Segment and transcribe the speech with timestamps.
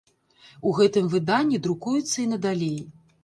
[0.69, 2.79] У гэтым выданні друкуецца і надалей.